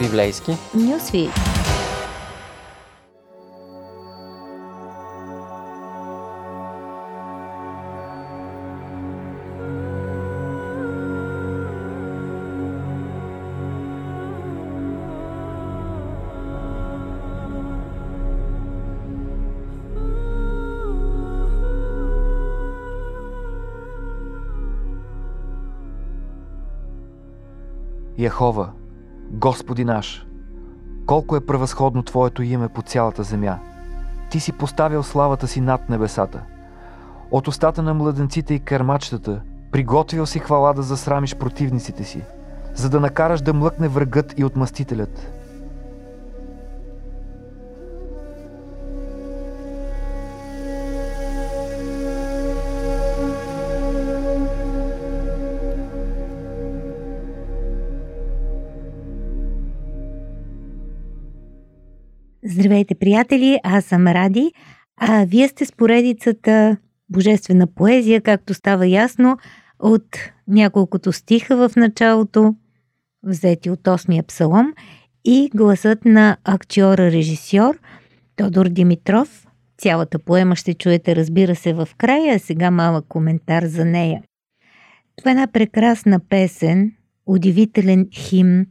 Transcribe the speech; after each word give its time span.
Библейски. 0.00 0.56
Нюсвит. 0.72 1.30
Яхова, 28.16 28.74
Господи 29.40 29.84
наш, 29.84 30.26
колко 31.06 31.36
е 31.36 31.46
превъзходно 31.46 32.02
Твоето 32.02 32.42
име 32.42 32.68
по 32.68 32.82
цялата 32.82 33.22
земя. 33.22 33.58
Ти 34.30 34.40
си 34.40 34.52
поставил 34.52 35.02
славата 35.02 35.46
си 35.46 35.60
над 35.60 35.88
небесата. 35.88 36.42
От 37.30 37.48
устата 37.48 37.82
на 37.82 37.94
младенците 37.94 38.54
и 38.54 38.60
кърмачетата 38.60 39.40
приготвил 39.72 40.26
си 40.26 40.38
хвала 40.38 40.74
да 40.74 40.82
засрамиш 40.82 41.36
противниците 41.36 42.04
си, 42.04 42.22
за 42.74 42.90
да 42.90 43.00
накараш 43.00 43.40
да 43.40 43.54
млъкне 43.54 43.88
врагът 43.88 44.38
и 44.38 44.44
отмъстителят. 44.44 45.32
Здравейте, 62.44 62.94
приятели! 62.94 63.60
Аз 63.62 63.84
съм 63.84 64.06
Ради, 64.06 64.52
а 64.96 65.24
вие 65.24 65.48
сте 65.48 65.66
с 65.66 65.72
поредицата 65.72 66.76
Божествена 67.08 67.66
поезия, 67.66 68.20
както 68.20 68.54
става 68.54 68.86
ясно, 68.86 69.36
от 69.78 70.16
няколкото 70.48 71.12
стиха 71.12 71.68
в 71.68 71.76
началото, 71.76 72.54
взети 73.22 73.70
от 73.70 73.80
8-я 73.80 74.22
псалом, 74.22 74.72
и 75.24 75.50
гласът 75.54 76.04
на 76.04 76.36
актьора-режисьор 76.44 77.78
Тодор 78.36 78.68
Димитров. 78.68 79.46
Цялата 79.78 80.18
поема 80.18 80.56
ще 80.56 80.74
чуете, 80.74 81.16
разбира 81.16 81.56
се, 81.56 81.72
в 81.72 81.88
края, 81.98 82.34
а 82.34 82.38
сега 82.38 82.70
малък 82.70 83.04
коментар 83.08 83.64
за 83.64 83.84
нея. 83.84 84.22
Това 85.16 85.30
е 85.30 85.32
една 85.32 85.46
прекрасна 85.46 86.20
песен, 86.20 86.92
удивителен 87.26 88.08
химн. 88.12 88.66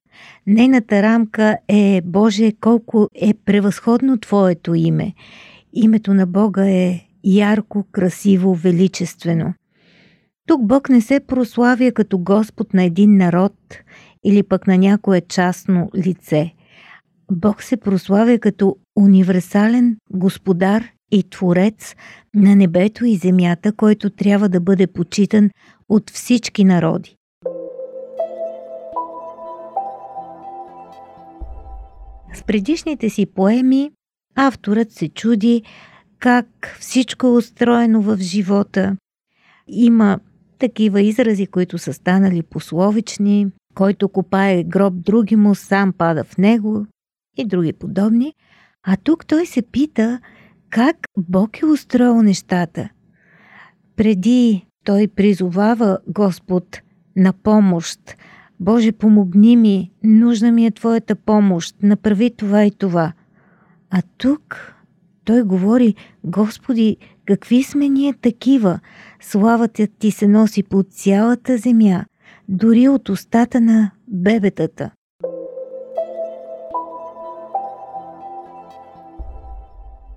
Нейната 0.47 1.03
рамка 1.03 1.57
е 1.67 2.01
Боже, 2.05 2.51
колко 2.61 3.09
е 3.15 3.33
превъзходно 3.45 4.17
Твоето 4.17 4.75
име. 4.75 5.13
Името 5.73 6.13
на 6.13 6.25
Бога 6.25 6.69
е 6.69 7.01
ярко, 7.23 7.85
красиво, 7.91 8.55
величествено. 8.55 9.53
Тук 10.47 10.65
Бог 10.65 10.89
не 10.89 11.01
се 11.01 11.19
прославя 11.19 11.91
като 11.91 12.19
Господ 12.19 12.73
на 12.73 12.83
един 12.83 13.17
народ 13.17 13.53
или 14.23 14.43
пък 14.43 14.67
на 14.67 14.77
някое 14.77 15.21
частно 15.21 15.89
лице. 15.95 16.53
Бог 17.31 17.63
се 17.63 17.77
прославя 17.77 18.39
като 18.39 18.77
универсален 18.95 19.97
господар 20.13 20.83
и 21.11 21.23
творец 21.29 21.95
на 22.35 22.55
небето 22.55 23.05
и 23.05 23.15
земята, 23.15 23.71
който 23.71 24.09
трябва 24.09 24.49
да 24.49 24.59
бъде 24.59 24.87
почитан 24.87 25.49
от 25.89 26.09
всички 26.09 26.63
народи. 26.63 27.15
В 32.33 32.43
предишните 32.43 33.09
си 33.09 33.25
поеми 33.25 33.91
авторът 34.35 34.91
се 34.91 35.09
чуди 35.09 35.63
как 36.19 36.77
всичко 36.79 37.27
е 37.27 37.29
устроено 37.29 38.01
в 38.01 38.17
живота. 38.17 38.97
Има 39.67 40.19
такива 40.59 41.01
изрази, 41.01 41.47
които 41.47 41.77
са 41.77 41.93
станали 41.93 42.43
пословични, 42.43 43.47
който 43.75 44.09
копае 44.09 44.63
гроб 44.63 44.93
други 44.95 45.35
му, 45.35 45.55
сам 45.55 45.93
пада 45.93 46.23
в 46.23 46.37
него 46.37 46.85
и 47.37 47.45
други 47.45 47.73
подобни. 47.73 48.33
А 48.83 48.97
тук 49.03 49.25
той 49.25 49.45
се 49.45 49.61
пита 49.61 50.19
как 50.69 50.97
Бог 51.17 51.61
е 51.61 51.65
устроил 51.65 52.21
нещата. 52.21 52.89
Преди 53.95 54.65
той 54.85 55.07
призовава 55.07 55.99
Господ 56.07 56.81
на 57.15 57.33
помощ, 57.33 57.99
Боже, 58.59 58.91
помогни 58.91 59.55
ми, 59.55 59.91
нужна 60.03 60.51
ми 60.51 60.65
е 60.65 60.71
Твоята 60.71 61.15
помощ, 61.15 61.75
направи 61.83 62.31
това 62.37 62.65
и 62.65 62.71
това. 62.71 63.13
А 63.89 64.01
тук 64.17 64.75
той 65.25 65.43
говори, 65.43 65.95
Господи, 66.23 66.97
какви 67.25 67.63
сме 67.63 67.89
ние 67.89 68.13
такива? 68.13 68.79
Славата 69.21 69.87
Ти 69.99 70.11
се 70.11 70.27
носи 70.27 70.63
по 70.63 70.83
цялата 70.83 71.57
земя, 71.57 72.05
дори 72.49 72.87
от 72.87 73.09
устата 73.09 73.61
на 73.61 73.91
бебетата. 74.07 74.91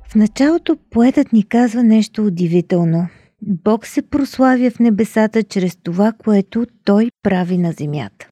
В 0.09 0.15
началото 0.15 0.77
поетът 0.91 1.33
ни 1.33 1.43
казва 1.43 1.83
нещо 1.83 2.27
удивително. 2.27 3.09
Бог 3.43 3.87
се 3.87 4.03
прославя 4.03 4.71
в 4.71 4.79
небесата 4.79 5.43
чрез 5.43 5.77
това, 5.77 6.13
което 6.13 6.67
Той 6.85 7.11
прави 7.23 7.59
на 7.59 7.73
земята. 7.73 8.29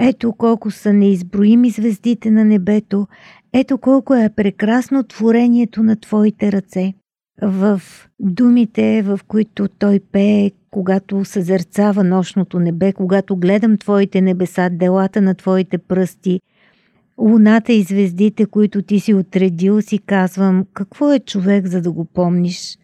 Ето 0.00 0.32
колко 0.32 0.70
са 0.70 0.92
неизброими 0.92 1.70
звездите 1.70 2.30
на 2.30 2.44
небето, 2.44 3.06
ето 3.52 3.78
колко 3.78 4.14
е 4.14 4.30
прекрасно 4.36 5.02
творението 5.02 5.82
на 5.82 5.96
Твоите 5.96 6.52
ръце. 6.52 6.94
В 7.42 7.82
думите, 8.20 9.02
в 9.02 9.20
които 9.28 9.68
Той 9.68 10.00
пее, 10.12 10.50
когато 10.70 11.24
съзерцава 11.24 12.04
нощното 12.04 12.60
небе, 12.60 12.92
когато 12.92 13.36
гледам 13.36 13.78
Твоите 13.78 14.20
небеса, 14.20 14.70
делата 14.70 15.20
на 15.20 15.34
Твоите 15.34 15.78
пръсти, 15.78 16.40
луната 17.18 17.72
и 17.72 17.82
звездите, 17.82 18.46
които 18.46 18.82
Ти 18.82 19.00
си 19.00 19.14
отредил, 19.14 19.82
си 19.82 19.98
казвам, 19.98 20.66
какво 20.74 21.12
е 21.12 21.18
човек, 21.18 21.66
за 21.66 21.80
да 21.80 21.92
го 21.92 22.04
помниш? 22.04 22.78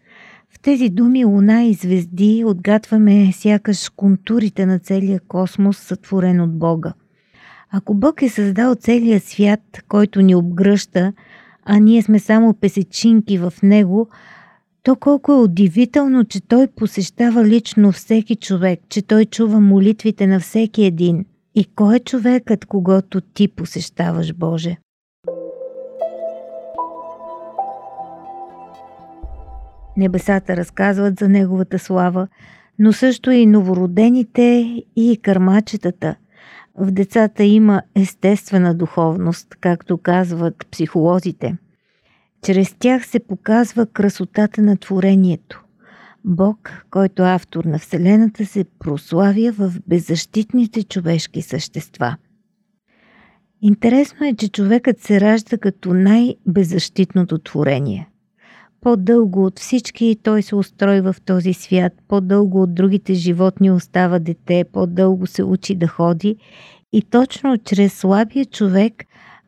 В 0.49 0.59
тези 0.59 0.89
думи 0.89 1.25
луна 1.25 1.63
и 1.63 1.73
звезди 1.73 2.43
отгатваме 2.45 3.31
сякаш 3.33 3.89
контурите 3.89 4.65
на 4.65 4.79
целия 4.79 5.19
космос, 5.27 5.77
сътворен 5.77 6.41
от 6.41 6.59
Бога. 6.59 6.93
Ако 7.71 7.93
Бог 7.93 8.21
е 8.21 8.29
създал 8.29 8.75
целия 8.75 9.19
свят, 9.19 9.83
който 9.87 10.21
ни 10.21 10.35
обгръща, 10.35 11.13
а 11.65 11.79
ние 11.79 12.01
сме 12.01 12.19
само 12.19 12.53
песечинки 12.53 13.37
в 13.37 13.53
него, 13.63 14.09
то 14.83 14.95
колко 14.95 15.31
е 15.31 15.35
удивително, 15.35 16.25
че 16.25 16.41
Той 16.41 16.67
посещава 16.67 17.45
лично 17.45 17.91
всеки 17.91 18.35
човек, 18.35 18.79
че 18.89 19.01
Той 19.01 19.25
чува 19.25 19.59
молитвите 19.59 20.27
на 20.27 20.39
всеки 20.39 20.85
един. 20.85 21.25
И 21.55 21.65
кой 21.75 21.95
е 21.95 21.99
човекът, 21.99 22.65
когато 22.65 23.21
ти 23.21 23.47
посещаваш, 23.47 24.33
Боже? 24.33 24.77
Небесата 29.97 30.57
разказват 30.57 31.19
за 31.19 31.29
Неговата 31.29 31.79
слава, 31.79 32.27
но 32.79 32.93
също 32.93 33.31
и 33.31 33.45
новородените 33.45 34.75
и 34.95 35.19
кърмачетата– 35.23 36.15
в 36.77 36.91
децата 36.91 37.43
има 37.43 37.81
естествена 37.95 38.75
духовност, 38.75 39.47
както 39.61 39.97
казват 39.97 40.67
психолозите. 40.71 41.57
Чрез 42.43 42.75
тях 42.79 43.05
се 43.05 43.19
показва 43.19 43.85
красотата 43.85 44.61
на 44.61 44.77
творението. 44.77 45.63
Бог, 46.25 46.85
който 46.91 47.23
е 47.23 47.29
автор 47.29 47.63
на 47.63 47.79
Вселената, 47.79 48.45
се 48.45 48.65
прославя 48.79 49.51
в 49.51 49.73
беззащитните 49.87 50.83
човешки 50.83 51.41
същества. 51.41 52.17
Интересно 53.61 54.25
е, 54.25 54.35
че 54.35 54.49
човекът 54.49 54.99
се 54.99 55.21
ражда 55.21 55.57
като 55.57 55.93
най-беззащитното 55.93 57.37
творение– 57.37 58.09
по-дълго 58.85 59.45
от 59.45 59.59
всички 59.59 60.17
той 60.23 60.41
се 60.41 60.55
устройва 60.55 61.13
в 61.13 61.21
този 61.21 61.53
свят, 61.53 61.93
по-дълго 62.07 62.61
от 62.61 62.75
другите 62.75 63.13
животни 63.13 63.71
остава 63.71 64.19
дете, 64.19 64.65
по-дълго 64.73 65.27
се 65.27 65.43
учи 65.43 65.75
да 65.75 65.87
ходи 65.87 66.35
и 66.93 67.01
точно 67.01 67.57
чрез 67.57 67.93
слабия 67.93 68.45
човек 68.45 69.03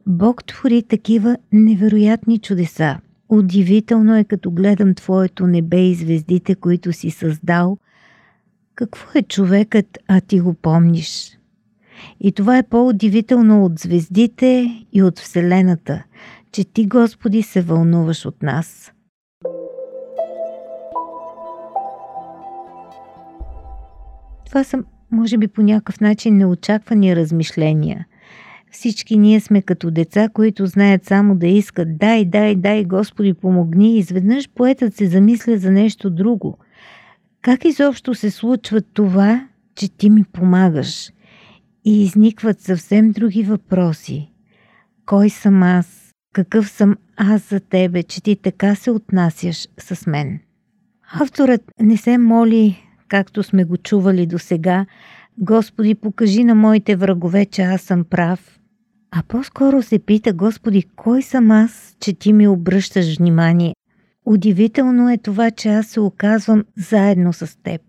Бог 0.07 0.45
твори 0.45 0.83
такива 0.83 1.37
невероятни 1.51 2.39
чудеса. 2.39 2.99
Удивително 3.29 4.17
е 4.17 4.23
като 4.23 4.51
гледам 4.51 4.95
Твоето 4.95 5.47
небе 5.47 5.81
и 5.81 5.95
звездите, 5.95 6.55
които 6.55 6.93
си 6.93 7.11
създал. 7.11 7.77
Какво 8.75 9.19
е 9.19 9.21
човекът, 9.21 9.97
а 10.07 10.21
ти 10.21 10.39
го 10.39 10.53
помниш? 10.53 11.39
И 12.19 12.31
това 12.31 12.57
е 12.57 12.63
по-удивително 12.63 13.65
от 13.65 13.79
звездите 13.79 14.77
и 14.93 15.03
от 15.03 15.19
Вселената, 15.19 16.03
че 16.51 16.63
ти, 16.63 16.85
Господи, 16.85 17.41
се 17.43 17.61
вълнуваш 17.61 18.25
от 18.25 18.43
нас. 18.43 18.91
Това 24.47 24.63
са, 24.63 24.83
може 25.11 25.38
би, 25.38 25.47
по 25.47 25.61
някакъв 25.61 25.99
начин 25.99 26.38
неочаквани 26.38 27.15
размишления. 27.15 28.05
Всички 28.71 29.17
ние 29.17 29.39
сме 29.39 29.61
като 29.61 29.91
деца, 29.91 30.29
които 30.29 30.65
знаят 30.65 31.05
само 31.05 31.35
да 31.35 31.47
искат 31.47 31.97
дай, 31.97 32.25
дай, 32.25 32.55
дай, 32.55 32.83
Господи 32.83 33.33
помогни. 33.33 33.97
Изведнъж 33.97 34.49
поетът 34.49 34.95
се 34.95 35.05
замисля 35.05 35.57
за 35.57 35.71
нещо 35.71 36.09
друго. 36.09 36.57
Как 37.41 37.65
изобщо 37.65 38.15
се 38.15 38.31
случва 38.31 38.81
това, 38.81 39.47
че 39.75 39.89
ти 39.89 40.09
ми 40.09 40.23
помагаш? 40.23 41.11
И 41.85 42.03
изникват 42.03 42.61
съвсем 42.61 43.11
други 43.11 43.44
въпроси. 43.44 44.31
Кой 45.05 45.29
съм 45.29 45.63
аз? 45.63 46.11
Какъв 46.33 46.69
съм 46.69 46.95
аз 47.17 47.49
за 47.49 47.59
тебе, 47.59 48.03
че 48.03 48.23
ти 48.23 48.35
така 48.35 48.75
се 48.75 48.91
отнасяш 48.91 49.67
с 49.79 50.07
мен? 50.07 50.39
Авторът 51.11 51.61
не 51.79 51.97
се 51.97 52.17
моли, 52.17 52.86
както 53.07 53.44
сме 53.44 53.63
го 53.63 53.77
чували 53.77 54.25
до 54.25 54.39
сега, 54.39 54.86
Господи, 55.38 55.95
покажи 55.95 56.44
на 56.44 56.56
моите 56.56 56.95
врагове, 56.95 57.45
че 57.45 57.62
аз 57.62 57.81
съм 57.81 58.04
прав. 58.04 58.59
А 59.12 59.24
по-скоро 59.27 59.81
се 59.81 60.00
пита, 60.00 60.33
Господи, 60.33 60.83
кой 60.95 61.21
съм 61.21 61.51
аз, 61.51 61.95
че 62.00 62.13
ти 62.13 62.33
ми 62.33 62.48
обръщаш 62.48 63.18
внимание? 63.18 63.75
Удивително 64.25 65.09
е 65.09 65.18
това, 65.18 65.51
че 65.51 65.69
аз 65.69 65.88
се 65.88 66.00
оказвам 66.00 66.63
заедно 66.77 67.33
с 67.33 67.57
теб. 67.63 67.81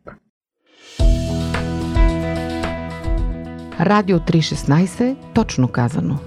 Радио 3.80 4.18
316, 4.18 5.16
точно 5.34 5.68
казано. 5.68 6.18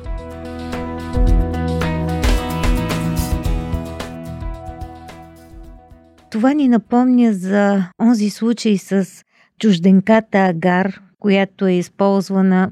Това 6.32 6.54
ни 6.54 6.68
напомня 6.68 7.34
за 7.34 7.84
онзи 8.02 8.30
случай 8.30 8.78
с 8.78 9.08
чужденката 9.60 10.38
Агар, 10.38 11.02
която 11.20 11.68
е 11.68 11.74
използвана 11.74 12.72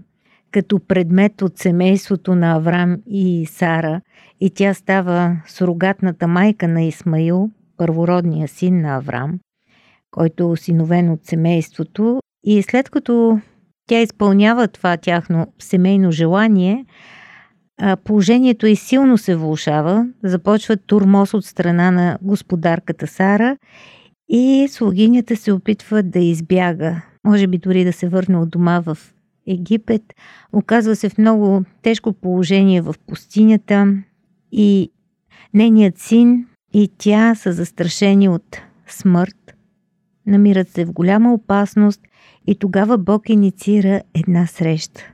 като 0.52 0.80
предмет 0.80 1.42
от 1.42 1.58
семейството 1.58 2.36
на 2.36 2.56
Аврам 2.56 2.98
и 3.08 3.46
Сара. 3.46 4.02
И 4.40 4.50
тя 4.50 4.74
става 4.74 5.38
сурогатната 5.48 6.28
майка 6.28 6.68
на 6.68 6.84
Исмаил, 6.84 7.50
първородния 7.78 8.48
син 8.48 8.82
на 8.82 8.96
Аврам, 8.96 9.40
който 10.12 10.44
е 10.44 10.48
осиновен 10.48 11.10
от 11.10 11.26
семейството. 11.26 12.20
И 12.44 12.64
след 12.64 12.90
като 12.90 13.40
тя 13.88 14.00
изпълнява 14.00 14.68
това 14.68 14.98
тяхно 14.98 15.48
семейно 15.60 16.12
желание, 16.12 16.86
положението 18.04 18.68
и 18.68 18.76
силно 18.76 19.18
се 19.18 19.36
влушава, 19.36 20.08
започва 20.24 20.78
турмоз 20.78 21.34
от 21.34 21.46
страна 21.46 21.92
на 21.92 22.18
господарката 22.22 23.08
Сара 23.08 23.58
и 24.30 24.68
слугинята 24.70 25.36
се 25.36 25.52
опитва 25.52 26.04
да 26.04 26.20
избяга, 26.20 27.02
може 27.24 27.48
би 27.48 27.58
дори 27.58 27.84
да 27.84 27.94
се 27.94 28.10
върне 28.10 28.38
от 28.38 28.50
дома 28.50 28.80
в 28.80 28.98
Египет. 29.48 30.02
Оказва 30.54 30.96
се 30.96 31.10
в 31.10 31.18
много 31.18 31.64
тежко 31.82 32.14
положение 32.14 32.82
в 32.82 32.96
пустинята 33.08 33.94
и 34.52 34.92
нейният 35.54 36.00
син 36.00 36.46
и 36.74 36.90
тя 36.98 37.36
са 37.36 37.54
застрашени 37.54 38.30
от 38.30 38.58
смърт. 38.88 39.56
Намират 40.26 40.70
се 40.70 40.86
в 40.86 40.92
голяма 40.92 41.34
опасност 41.34 42.02
и 42.48 42.56
тогава 42.56 42.98
Бог 42.98 43.30
инициира 43.30 44.02
една 44.14 44.48
среща. 44.48 45.14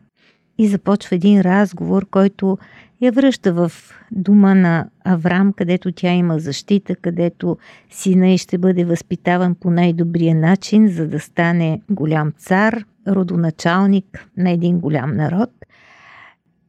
И 0.58 0.68
започва 0.68 1.16
един 1.16 1.42
разговор, 1.42 2.06
който 2.10 2.58
я 3.02 3.12
връща 3.12 3.54
в 3.54 3.72
дома 4.12 4.54
на 4.54 4.88
Аврам, 5.04 5.54
където 5.54 5.92
тя 5.92 6.12
има 6.12 6.40
защита, 6.40 6.96
където 6.96 7.58
сина 7.90 8.30
й 8.30 8.38
ще 8.38 8.58
бъде 8.58 8.86
възпитаван 8.86 9.56
по 9.56 9.72
най-добрия 9.72 10.36
начин, 10.36 10.88
за 10.88 11.08
да 11.08 11.20
стане 11.20 11.82
голям 11.90 12.32
цар, 12.38 12.84
родоначалник 13.08 14.28
на 14.38 14.52
един 14.52 14.80
голям 14.80 15.16
народ. 15.16 15.50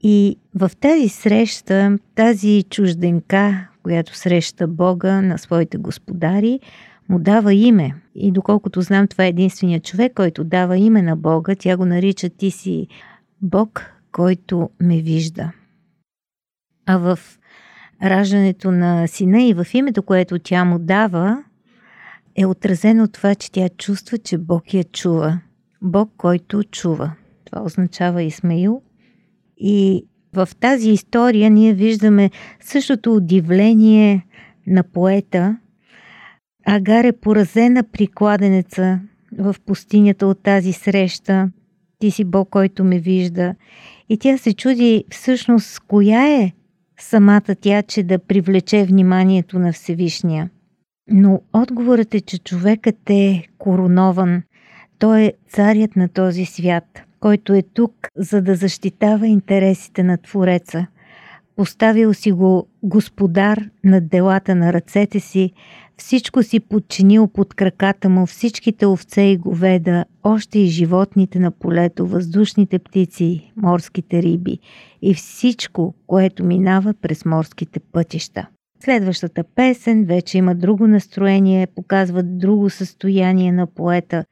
И 0.02 0.38
в 0.54 0.70
тази 0.80 1.08
среща, 1.08 1.98
тази 2.14 2.64
чужденка, 2.70 3.68
която 3.82 4.16
среща 4.16 4.66
Бога 4.66 5.20
на 5.20 5.38
своите 5.38 5.78
господари, 5.78 6.60
му 7.08 7.18
дава 7.18 7.54
име. 7.54 7.94
И 8.14 8.32
доколкото 8.32 8.80
знам, 8.80 9.08
това 9.08 9.24
е 9.24 9.28
единственият 9.28 9.84
човек, 9.84 10.12
който 10.14 10.44
дава 10.44 10.78
име 10.78 11.02
на 11.02 11.16
Бога. 11.16 11.54
Тя 11.58 11.76
го 11.76 11.84
нарича 11.84 12.28
Ти 12.28 12.50
си 12.50 12.86
Бог, 13.42 13.92
който 14.12 14.70
ме 14.80 15.02
вижда. 15.02 15.52
А 16.86 16.96
в 16.98 17.18
раждането 18.02 18.70
на 18.70 19.06
сина 19.06 19.42
и 19.42 19.54
в 19.54 19.66
името, 19.74 20.02
което 20.02 20.38
тя 20.38 20.64
му 20.64 20.78
дава, 20.78 21.44
е 22.36 22.46
отразено 22.46 23.08
това, 23.08 23.34
че 23.34 23.52
тя 23.52 23.68
чувства, 23.68 24.18
че 24.18 24.38
Бог 24.38 24.74
я 24.74 24.84
чува. 24.84 25.40
Бог, 25.82 26.10
който 26.16 26.64
чува. 26.64 27.12
Това 27.44 27.62
означава 27.62 28.22
Исмаил. 28.22 28.82
И 29.56 30.06
в 30.32 30.48
тази 30.60 30.90
история 30.90 31.50
ние 31.50 31.74
виждаме 31.74 32.30
същото 32.60 33.14
удивление 33.14 34.26
на 34.66 34.82
поета. 34.82 35.58
Агар 36.66 37.04
е 37.04 37.12
поразена 37.12 37.84
при 37.84 38.06
кладенеца 38.06 39.00
в 39.38 39.56
пустинята 39.66 40.26
от 40.26 40.42
тази 40.42 40.72
среща. 40.72 41.50
Ти 41.98 42.10
си 42.10 42.24
Бог, 42.24 42.48
който 42.50 42.84
ме 42.84 42.98
вижда. 42.98 43.54
И 44.08 44.18
тя 44.18 44.38
се 44.38 44.52
чуди 44.52 45.04
всъщност 45.10 45.80
коя 45.80 46.28
е 46.28 46.52
самата 46.98 47.54
тя, 47.60 47.82
че 47.82 48.02
да 48.02 48.18
привлече 48.18 48.84
вниманието 48.84 49.58
на 49.58 49.72
Всевишния. 49.72 50.50
Но 51.10 51.40
отговорът 51.52 52.14
е, 52.14 52.20
че 52.20 52.38
човекът 52.38 53.10
е 53.10 53.46
коронован. 53.58 54.42
Той 54.98 55.22
е 55.22 55.32
царят 55.48 55.96
на 55.96 56.08
този 56.08 56.44
свят, 56.44 57.02
който 57.20 57.54
е 57.54 57.62
тук, 57.62 58.08
за 58.16 58.42
да 58.42 58.54
защитава 58.54 59.26
интересите 59.26 60.02
на 60.02 60.18
Твореца. 60.18 60.86
Поставил 61.56 62.14
си 62.14 62.32
го 62.32 62.68
господар 62.82 63.60
над 63.84 64.08
делата 64.08 64.54
на 64.54 64.72
ръцете 64.72 65.20
си, 65.20 65.52
всичко 65.96 66.42
си 66.42 66.60
подчинил 66.60 67.28
под 67.28 67.54
краката 67.54 68.08
му, 68.08 68.26
всичките 68.26 68.86
овце 68.86 69.22
и 69.22 69.36
говеда, 69.36 70.04
още 70.22 70.58
и 70.58 70.66
животните 70.66 71.38
на 71.38 71.50
полето, 71.50 72.06
въздушните 72.06 72.78
птици, 72.78 73.52
морските 73.56 74.22
риби 74.22 74.58
и 75.02 75.14
всичко, 75.14 75.94
което 76.06 76.44
минава 76.44 76.94
през 77.02 77.24
морските 77.24 77.80
пътища. 77.80 78.46
Следващата 78.84 79.44
песен 79.54 80.04
вече 80.04 80.38
има 80.38 80.54
друго 80.54 80.86
настроение, 80.86 81.66
показва 81.66 82.22
друго 82.22 82.70
състояние 82.70 83.52
на 83.52 83.66
поета, 83.66 84.24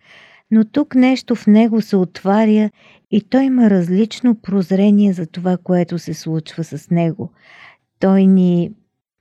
но 0.51 0.65
тук 0.65 0.95
нещо 0.95 1.35
в 1.35 1.47
него 1.47 1.81
се 1.81 1.97
отваря 1.97 2.71
и 3.11 3.21
той 3.21 3.45
има 3.45 3.71
различно 3.71 4.35
прозрение 4.35 5.13
за 5.13 5.27
това, 5.27 5.57
което 5.57 5.99
се 5.99 6.15
случва 6.15 6.65
с 6.65 6.91
него. 6.91 7.33
Той 8.01 8.27
ни 8.27 8.71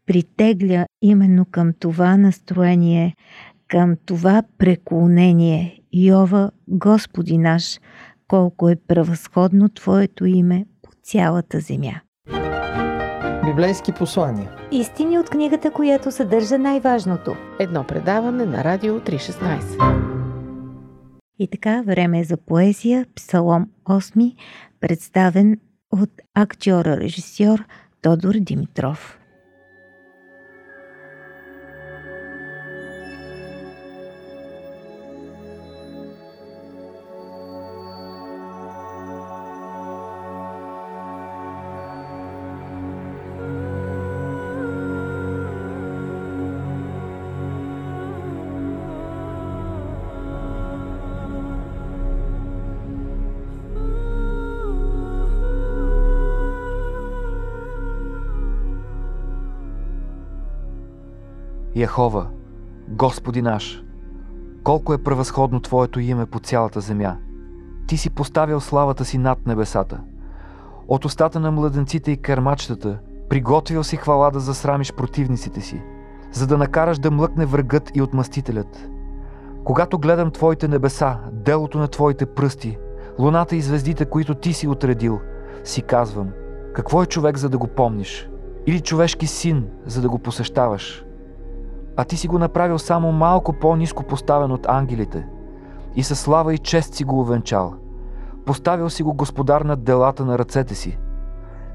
притегля 0.05 0.85
именно 1.01 1.45
към 1.51 1.73
това 1.79 2.17
настроение, 2.17 3.15
към 3.67 3.95
това 4.05 4.43
преклонение. 4.57 5.79
Йова, 5.93 6.51
Господи 6.67 7.37
наш, 7.37 7.79
колко 8.27 8.69
е 8.69 8.75
превъзходно 8.75 9.69
Твоето 9.69 10.25
име 10.25 10.65
по 10.81 10.91
цялата 11.03 11.59
земя. 11.59 12.01
Библейски 13.45 13.91
послания. 13.91 14.49
Истини 14.71 15.19
от 15.19 15.29
книгата, 15.29 15.71
която 15.71 16.11
съдържа 16.11 16.57
най-важното. 16.57 17.35
Едно 17.59 17.83
предаване 17.83 18.45
на 18.45 18.63
Радио 18.63 18.99
316. 18.99 20.12
И 21.39 21.47
така, 21.47 21.81
време 21.81 22.19
е 22.19 22.23
за 22.23 22.37
поезия, 22.37 23.05
Псалом 23.15 23.69
8, 23.85 24.35
представен 24.79 25.59
от 25.91 26.09
актьора-режисьор 26.33 27.63
Тодор 28.01 28.35
Димитров. 28.39 29.17
Яхова, 61.83 62.27
Господи 62.87 63.41
наш, 63.41 63.83
колко 64.63 64.93
е 64.93 65.03
превъзходно 65.03 65.59
Твоето 65.59 65.99
име 65.99 66.25
по 66.25 66.39
цялата 66.39 66.81
земя. 66.81 67.17
Ти 67.87 67.97
си 67.97 68.09
поставил 68.09 68.59
славата 68.59 69.05
си 69.05 69.17
над 69.17 69.47
небесата. 69.47 70.01
От 70.87 71.05
устата 71.05 71.39
на 71.39 71.51
младенците 71.51 72.11
и 72.11 72.17
кърмачетата 72.17 72.99
приготвил 73.29 73.83
си 73.83 73.97
хвала 73.97 74.31
да 74.31 74.39
засрамиш 74.39 74.93
противниците 74.93 75.61
си, 75.61 75.81
за 76.31 76.47
да 76.47 76.57
накараш 76.57 76.99
да 76.99 77.11
млъкне 77.11 77.45
врагът 77.45 77.91
и 77.95 78.01
отмъстителят. 78.01 78.89
Когато 79.63 79.99
гледам 79.99 80.31
Твоите 80.31 80.67
небеса, 80.67 81.19
делото 81.31 81.77
на 81.77 81.87
Твоите 81.87 82.25
пръсти, 82.25 82.77
луната 83.19 83.55
и 83.55 83.61
звездите, 83.61 84.05
които 84.05 84.35
Ти 84.35 84.53
си 84.53 84.67
отредил, 84.67 85.19
си 85.63 85.81
казвам, 85.81 86.29
какво 86.73 87.03
е 87.03 87.05
човек 87.05 87.37
за 87.37 87.49
да 87.49 87.57
го 87.57 87.67
помниш? 87.67 88.29
Или 88.67 88.81
човешки 88.81 89.27
син, 89.27 89.67
за 89.85 90.01
да 90.01 90.09
го 90.09 90.19
посещаваш? 90.19 91.05
А 91.97 92.03
ти 92.03 92.17
си 92.17 92.27
го 92.27 92.39
направил 92.39 92.79
само 92.79 93.11
малко 93.11 93.53
по-низко 93.53 94.03
поставен 94.03 94.51
от 94.51 94.65
ангелите 94.69 95.27
и 95.95 96.03
със 96.03 96.19
слава 96.19 96.53
и 96.53 96.57
чест 96.57 96.93
си 96.93 97.03
го 97.03 97.19
увенчал. 97.19 97.73
Поставил 98.45 98.89
си 98.89 99.03
го 99.03 99.13
господар 99.13 99.61
над 99.61 99.83
делата 99.83 100.25
на 100.25 100.39
ръцете 100.39 100.75
си. 100.75 100.97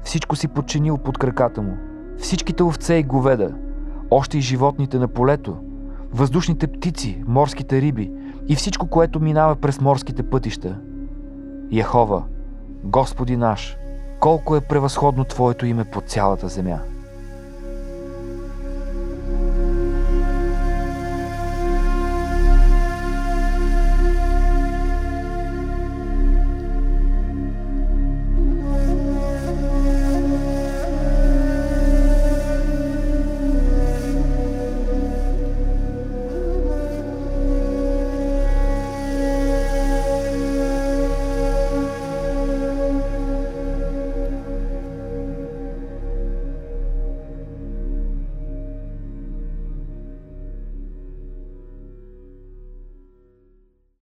Всичко 0.03 0.35
си 0.35 0.47
подчинил 0.47 0.97
под 0.97 1.17
краката 1.17 1.61
му. 1.61 1.77
Всичките 2.17 2.63
овце 2.63 2.93
и 2.93 3.03
говеда, 3.03 3.53
още 4.11 4.37
и 4.37 4.41
животните 4.41 4.99
на 4.99 5.07
полето, 5.07 5.57
въздушните 6.13 6.67
птици, 6.67 7.23
морските 7.27 7.81
риби 7.81 8.11
и 8.47 8.55
всичко, 8.55 8.87
което 8.87 9.19
минава 9.19 9.55
през 9.55 9.81
морските 9.81 10.23
пътища. 10.23 10.79
Яхова, 11.71 12.23
Господи 12.83 13.37
наш, 13.37 13.77
колко 14.19 14.55
е 14.55 14.61
превъзходно 14.61 15.23
Твоето 15.23 15.65
име 15.65 15.83
по 15.83 16.01
цялата 16.01 16.47
земя. 16.47 16.79